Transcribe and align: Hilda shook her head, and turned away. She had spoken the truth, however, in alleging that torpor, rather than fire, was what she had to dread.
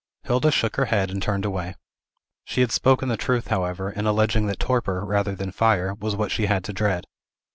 Hilda 0.23 0.49
shook 0.49 0.77
her 0.77 0.85
head, 0.85 1.11
and 1.11 1.21
turned 1.21 1.45
away. 1.45 1.75
She 2.43 2.61
had 2.61 2.71
spoken 2.71 3.07
the 3.07 3.15
truth, 3.17 3.49
however, 3.49 3.91
in 3.91 4.07
alleging 4.07 4.47
that 4.47 4.57
torpor, 4.59 5.05
rather 5.05 5.35
than 5.35 5.51
fire, 5.51 5.93
was 5.93 6.15
what 6.15 6.31
she 6.31 6.47
had 6.47 6.63
to 6.63 6.73
dread. 6.73 7.05